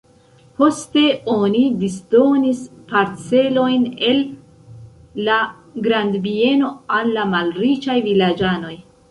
[0.59, 1.01] Poste
[1.33, 2.61] oni disdonis
[2.93, 4.25] parcelojn el
[5.29, 5.37] la
[5.89, 8.75] grandbieno al la malriĉaj vilaĝanoj.